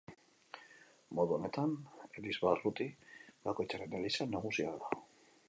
[1.19, 1.75] Modu honetan,
[2.21, 2.89] elizbarruti
[3.51, 5.01] bakoitzaren eliza nagusia da.